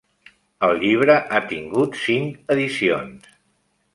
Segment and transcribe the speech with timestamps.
[0.67, 3.31] El llibre ha tingut cinc edicions.